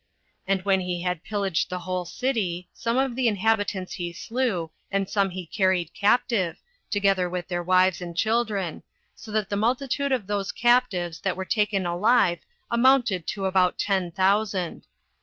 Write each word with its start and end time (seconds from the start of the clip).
And 0.47 0.63
when 0.63 0.79
he 0.79 1.03
had 1.03 1.23
pillaged 1.23 1.69
the 1.69 1.77
whole 1.81 2.05
city, 2.05 2.67
some 2.73 2.97
of 2.97 3.15
the 3.15 3.27
inhabitants 3.27 3.93
he 3.93 4.11
slew, 4.11 4.71
and 4.89 5.07
some 5.07 5.29
he 5.29 5.45
carried 5.45 5.93
captive, 5.93 6.57
together 6.89 7.29
with 7.29 7.47
their 7.49 7.61
wives 7.61 8.01
and 8.01 8.17
children, 8.17 8.81
so 9.13 9.31
that 9.31 9.49
the 9.51 9.55
multitude 9.57 10.11
of 10.11 10.25
those 10.25 10.51
captives 10.51 11.19
that 11.19 11.35
were 11.37 11.45
taken 11.45 11.85
alive 11.85 12.39
amounted 12.71 13.27
to 13.27 13.45
about 13.45 13.77
ten 13.77 14.09
thousand. 14.11 14.87